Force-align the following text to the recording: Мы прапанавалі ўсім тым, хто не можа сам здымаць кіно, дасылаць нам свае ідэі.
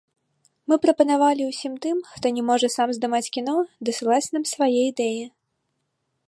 Мы 0.71 0.75
прапанавалі 0.85 1.43
ўсім 1.49 1.73
тым, 1.83 1.97
хто 2.13 2.25
не 2.37 2.43
можа 2.49 2.67
сам 2.77 2.95
здымаць 2.99 3.31
кіно, 3.37 3.55
дасылаць 3.91 4.31
нам 4.39 4.43
свае 4.55 4.75
ідэі. 4.91 5.23